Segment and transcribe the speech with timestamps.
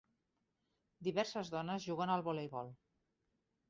[1.09, 2.77] Diverses dones juguen al voleibol.